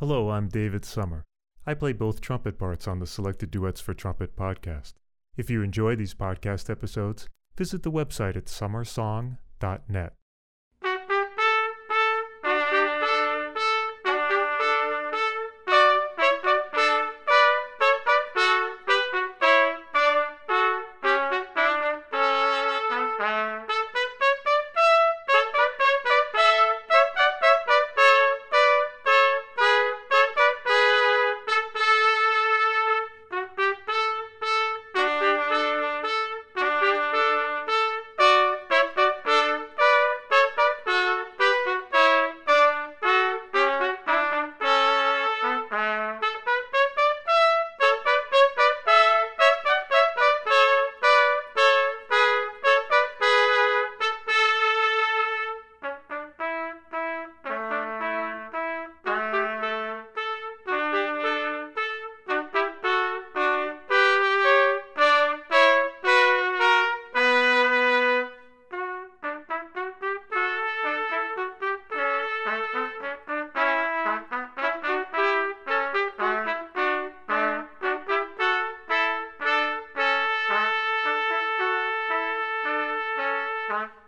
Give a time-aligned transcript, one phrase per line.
[0.00, 1.26] Hello, I'm David Summer.
[1.66, 4.94] I play both trumpet parts on the Selected Duets for Trumpet podcast.
[5.36, 10.14] If you enjoy these podcast episodes, visit the website at summersong.net.
[23.18, 23.69] Thank you.
[83.70, 83.99] Bye.